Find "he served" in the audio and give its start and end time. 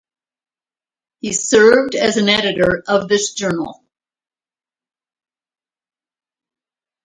1.19-1.93